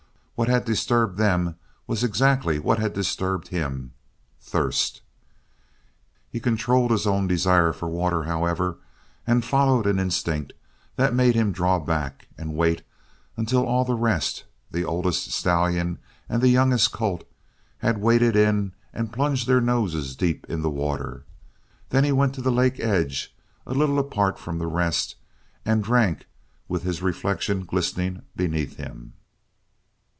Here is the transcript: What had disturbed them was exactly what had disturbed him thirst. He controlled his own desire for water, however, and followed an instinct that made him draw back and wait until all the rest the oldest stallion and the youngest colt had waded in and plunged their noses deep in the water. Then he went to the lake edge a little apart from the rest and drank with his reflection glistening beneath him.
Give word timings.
What 0.35 0.49
had 0.49 0.65
disturbed 0.65 1.19
them 1.19 1.53
was 1.85 2.03
exactly 2.03 2.57
what 2.57 2.79
had 2.79 2.93
disturbed 2.93 3.49
him 3.49 3.93
thirst. 4.41 5.03
He 6.31 6.39
controlled 6.39 6.89
his 6.89 7.05
own 7.05 7.27
desire 7.27 7.71
for 7.73 7.87
water, 7.87 8.23
however, 8.23 8.77
and 9.27 9.45
followed 9.45 9.85
an 9.85 9.99
instinct 9.99 10.53
that 10.95 11.13
made 11.13 11.35
him 11.35 11.51
draw 11.51 11.77
back 11.77 12.27
and 12.39 12.55
wait 12.55 12.81
until 13.37 13.67
all 13.67 13.85
the 13.85 13.93
rest 13.93 14.45
the 14.71 14.83
oldest 14.83 15.29
stallion 15.31 15.99
and 16.27 16.41
the 16.41 16.49
youngest 16.49 16.91
colt 16.91 17.23
had 17.77 17.99
waded 17.99 18.35
in 18.35 18.73
and 18.93 19.13
plunged 19.13 19.45
their 19.47 19.61
noses 19.61 20.15
deep 20.15 20.47
in 20.49 20.63
the 20.63 20.71
water. 20.71 21.23
Then 21.89 22.03
he 22.03 22.11
went 22.11 22.33
to 22.33 22.41
the 22.41 22.51
lake 22.51 22.79
edge 22.79 23.31
a 23.67 23.75
little 23.75 23.99
apart 23.99 24.39
from 24.39 24.57
the 24.57 24.65
rest 24.65 25.17
and 25.67 25.83
drank 25.83 26.25
with 26.67 26.81
his 26.81 27.03
reflection 27.03 27.63
glistening 27.63 28.23
beneath 28.35 28.77
him. 28.77 29.13